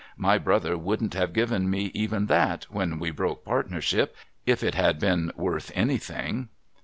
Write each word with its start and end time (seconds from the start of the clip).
My 0.17 0.39
brother 0.39 0.79
wouldn't 0.79 1.13
have 1.13 1.31
given 1.31 1.69
me 1.69 1.91
even 1.93 2.25
that, 2.25 2.63
when 2.71 2.97
we 2.97 3.11
broke 3.11 3.45
partnershij), 3.45 4.07
if 4.47 4.63
it 4.63 4.73
had 4.73 4.97
been 4.97 5.31
worth 5.35 5.71
anjthing.' 5.75 6.47